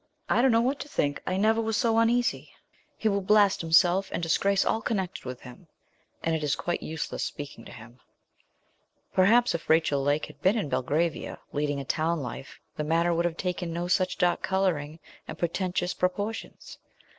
[0.29, 2.49] I don't know what to think; I never was so uneasy.
[2.97, 5.67] He will blast himself, and disgrace all connected with him;
[6.23, 7.99] and it is quite useless speaking to him.'
[9.13, 13.25] Perhaps if Rachel Lake had been in Belgravia, leading a town life, the matter would
[13.25, 16.79] have taken no such dark colouring and portentous proportions.